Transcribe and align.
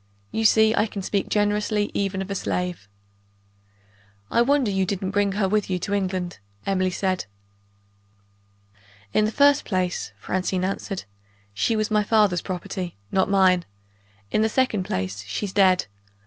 You 0.31 0.45
see 0.45 0.73
I 0.73 0.87
can 0.87 1.03
speak 1.03 1.29
generously 1.29 1.91
even 1.93 2.23
of 2.23 2.31
a 2.31 2.33
slave!" 2.33 2.89
"I 4.31 4.41
wonder 4.41 4.71
you 4.71 4.83
didn't 4.83 5.11
bring 5.11 5.33
her 5.33 5.47
with 5.47 5.69
you 5.69 5.77
to 5.77 5.93
England," 5.93 6.39
Emily 6.65 6.89
said. 6.89 7.27
"In 9.13 9.25
the 9.25 9.31
first 9.31 9.63
place," 9.63 10.11
Francine 10.17 10.63
answered, 10.63 11.03
"she 11.53 11.75
was 11.75 11.91
my 11.91 12.01
father's 12.03 12.41
property, 12.41 12.97
not 13.11 13.29
mine. 13.29 13.63
In 14.31 14.41
the 14.41 14.49
second 14.49 14.85
place, 14.85 15.21
she's 15.27 15.53
dead. 15.53 15.85